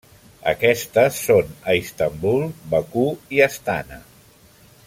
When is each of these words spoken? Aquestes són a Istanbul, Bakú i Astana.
Aquestes 0.51 1.19
són 1.25 1.51
a 1.73 1.77
Istanbul, 1.81 2.43
Bakú 2.75 3.07
i 3.37 3.47
Astana. 3.51 4.05